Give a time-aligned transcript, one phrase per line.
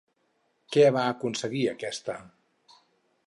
[0.75, 2.17] Què va aconseguir aquesta?